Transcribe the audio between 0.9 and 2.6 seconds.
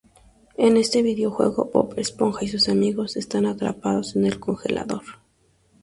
videojuego Bob Esponja y